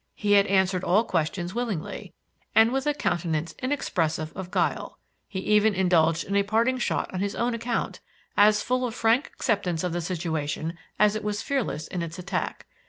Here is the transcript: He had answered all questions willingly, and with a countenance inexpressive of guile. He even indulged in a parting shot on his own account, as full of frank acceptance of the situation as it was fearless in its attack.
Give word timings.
He 0.15 0.31
had 0.31 0.47
answered 0.47 0.83
all 0.83 1.03
questions 1.03 1.53
willingly, 1.53 2.15
and 2.55 2.73
with 2.73 2.87
a 2.87 2.93
countenance 2.95 3.53
inexpressive 3.61 4.35
of 4.35 4.49
guile. 4.49 4.97
He 5.27 5.41
even 5.41 5.75
indulged 5.75 6.23
in 6.23 6.35
a 6.35 6.41
parting 6.41 6.79
shot 6.79 7.13
on 7.13 7.19
his 7.19 7.35
own 7.35 7.53
account, 7.53 7.99
as 8.35 8.63
full 8.63 8.87
of 8.87 8.95
frank 8.95 9.27
acceptance 9.27 9.83
of 9.83 9.93
the 9.93 10.01
situation 10.01 10.75
as 10.97 11.15
it 11.15 11.23
was 11.23 11.43
fearless 11.43 11.85
in 11.87 12.01
its 12.01 12.17
attack. 12.17 12.65